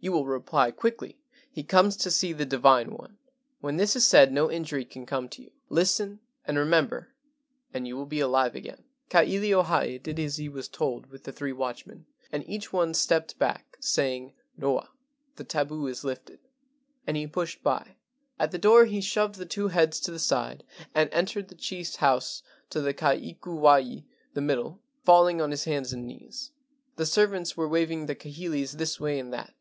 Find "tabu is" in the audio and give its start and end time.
15.42-16.04